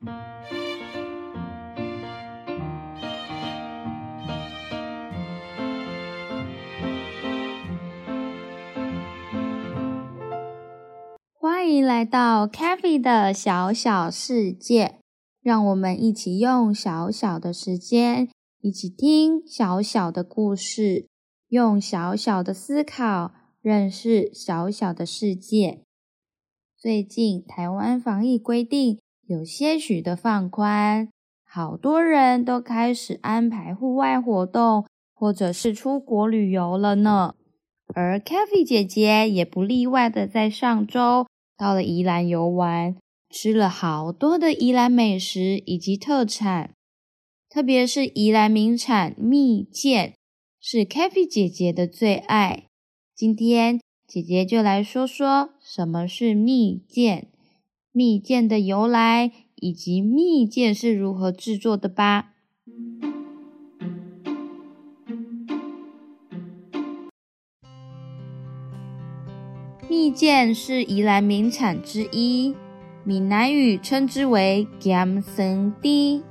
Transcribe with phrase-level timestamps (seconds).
[0.00, 0.08] 欢
[11.68, 14.94] 迎来到 CaFi 的小小世界，
[15.42, 18.30] 让我们一起用小小的时间，
[18.62, 21.08] 一起听小小的故事，
[21.48, 25.82] 用小小的思考认识小小的世界。
[26.78, 28.98] 最近台湾防疫规定
[29.30, 31.08] 有些许的放宽，
[31.46, 34.84] 好多人都开始安排户外活动，
[35.14, 37.36] 或者是出国旅游了呢。
[37.94, 42.96] 而 CaFi 姐姐也不例外的，在上周到了宜兰游玩，
[43.30, 46.72] 吃了好多的宜兰美食以及特产，
[47.48, 50.12] 特别是宜兰名产蜜饯，
[50.60, 52.64] 是 CaFi 姐姐的最爱。
[53.14, 57.28] 今天，姐姐就来说说什么是蜜饯，
[57.92, 62.32] 蜜饯的由来，以及蜜饯是如何制作的吧。
[69.88, 72.54] 蜜饯是宜兰名产之一，
[73.04, 76.22] 闽南语称之为“咸酸甜”，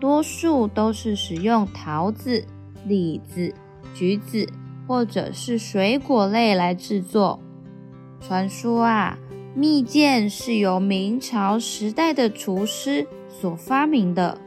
[0.00, 2.44] 多数都是使用桃子、
[2.86, 3.54] 李子、
[3.94, 4.48] 橘子。
[4.88, 7.40] 或者是水果类来制作。
[8.20, 9.16] 传说啊，
[9.54, 14.38] 蜜饯是由明朝时代的厨师所发明的。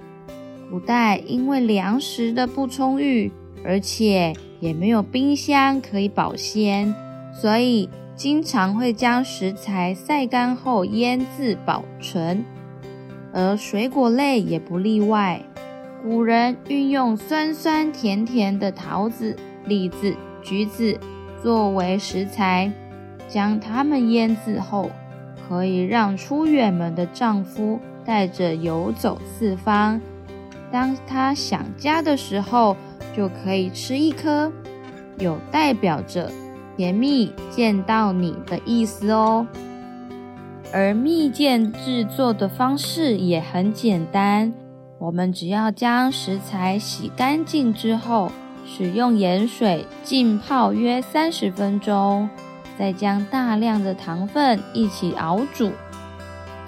[0.72, 3.32] 古代因为粮食的不充裕，
[3.64, 6.94] 而且也没有冰箱可以保鲜，
[7.40, 12.44] 所以经常会将食材晒干后腌制保存。
[13.32, 15.42] 而水果类也不例外。
[16.02, 19.36] 古人运用酸酸甜甜的桃子。
[19.68, 21.00] 李子、橘子
[21.42, 22.72] 作为食材，
[23.28, 24.90] 将它们腌制后，
[25.48, 30.00] 可以让出远门的丈夫带着游走四方。
[30.72, 32.76] 当他想家的时候，
[33.16, 34.52] 就可以吃一颗，
[35.20, 36.32] 有代表着
[36.76, 39.46] 甜蜜见到你的意思哦。
[40.74, 44.52] 而蜜饯制作的方式也很简单，
[45.00, 48.32] 我们只要将食材洗干净之后。
[48.68, 52.28] 使用盐水浸泡约三十分钟，
[52.78, 55.72] 再将大量的糖分一起熬煮，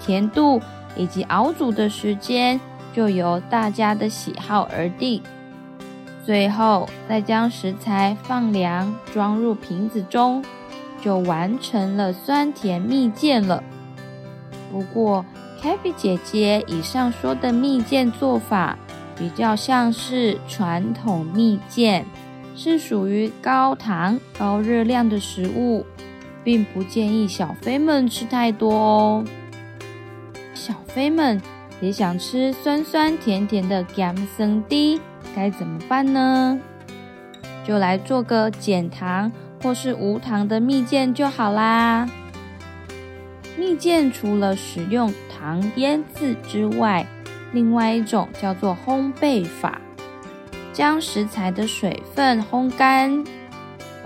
[0.00, 0.60] 甜度
[0.96, 2.60] 以及熬煮的时间
[2.92, 5.22] 就由大家的喜好而定。
[6.24, 10.44] 最后再将食材放凉，装入瓶子中，
[11.00, 13.62] 就完成了酸甜蜜饯了。
[14.70, 15.24] 不过
[15.62, 18.76] ，CaFi 姐姐以上说的蜜饯做法，
[19.16, 22.04] 比较像是传统蜜饯，
[22.54, 25.86] 是属于高糖高热量的食物，
[26.42, 29.24] 并不建议小飞们吃太多哦。
[30.54, 31.40] 小飞们
[31.80, 34.98] 也想吃酸酸甜甜的甘酸甜，
[35.34, 36.58] 该怎么办呢？
[37.64, 39.30] 就来做个减糖
[39.62, 42.08] 或是无糖的蜜饯就好啦。
[43.58, 47.06] 蜜饯除了使用糖腌制之外，
[47.52, 49.80] 另外一种叫做烘焙法，
[50.72, 53.24] 将食材的水分烘干，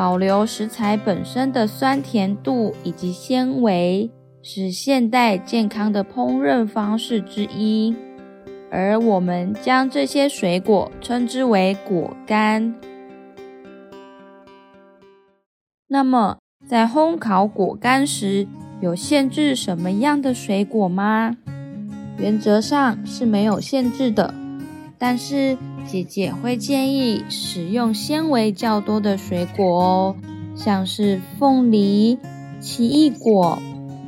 [0.02, 4.10] 保留食材本身的酸甜度以及纤维，
[4.42, 7.94] 是现代健康的烹饪方式之一。
[8.68, 12.74] 而我们将这些水果称之为果干。
[15.86, 18.48] 那么，在烘烤果干时，
[18.80, 21.36] 有限制什么样的水果吗？
[22.18, 24.34] 原则上是没有限制的，
[25.04, 30.16] 但是姐姐会建议使用纤维较多的水果哦，
[30.54, 32.16] 像是凤梨、
[32.60, 33.60] 奇异果、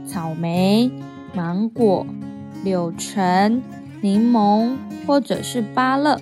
[0.06, 0.92] 草莓、
[1.34, 2.06] 芒果、
[2.62, 3.60] 柳橙、
[4.02, 6.20] 柠檬或者是芭乐，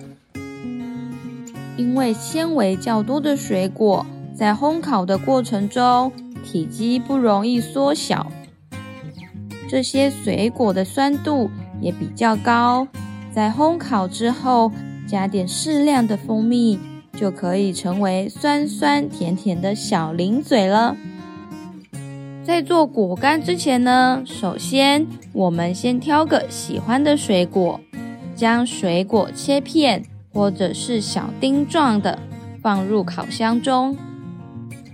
[1.77, 4.03] 因为纤维较多的水果
[4.35, 6.11] 在烘烤的过程中
[6.43, 8.31] 体积不容易缩小，
[9.69, 12.87] 这些水果的酸度也比较高，
[13.33, 14.71] 在烘烤之后
[15.07, 16.79] 加点适量的蜂蜜，
[17.13, 20.95] 就可以成为酸酸甜甜的小零嘴了。
[22.43, 27.79] 在做果干之前呢，首先我们先挑个喜欢的水果，
[28.35, 32.19] 将水果切片或者是小丁状的
[32.61, 33.97] 放入烤箱中，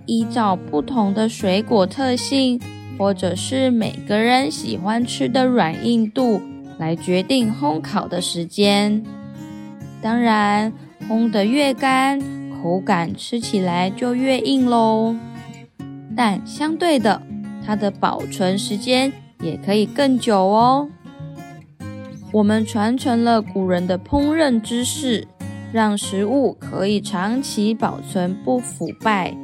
[0.06, 2.62] 依照不同的水果特性，
[2.97, 6.42] 或者是每个人喜欢吃的软硬度。
[6.79, 9.03] 来决定烘烤的时间。
[10.01, 10.73] 当然，
[11.07, 12.19] 烘得越干，
[12.63, 15.15] 口感吃起来就越硬喽。
[16.15, 17.21] 但相对的，
[17.65, 19.11] 它的保存时间
[19.41, 20.89] 也可以更久哦。
[22.31, 25.27] 我们传承了古人的烹饪知识，
[25.73, 29.35] 让食物可以长期保存不腐败。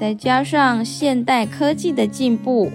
[0.00, 2.70] 再加上现代科技的进步，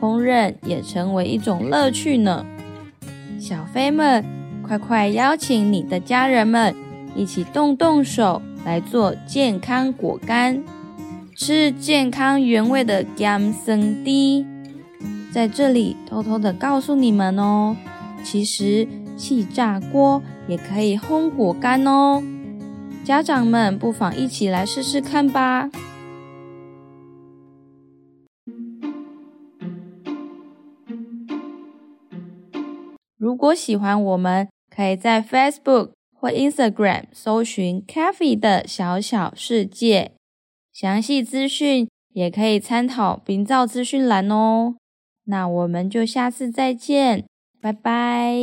[0.00, 2.46] 烹饪也成为一种乐趣呢。
[3.40, 4.22] 小飞们，
[4.62, 6.76] 快快邀请你的家人们
[7.16, 10.62] 一起动动手来做健康果干，
[11.34, 14.46] 吃健康原味的咸酸甜。
[15.32, 17.74] 在这里偷偷的告诉你们哦，
[18.22, 22.22] 其实气炸锅也可以烘果干哦。
[23.02, 25.70] 家长们不妨一起来试试看吧。
[33.30, 40.10] 如果喜欢我们，可以在 Facebook 或 Instagram 搜寻 Cafe 的小小世界”，
[40.74, 44.74] 详细资讯也可以参考冰皂资讯栏哦。
[45.26, 47.24] 那我们就下次再见，
[47.62, 48.34] 拜拜。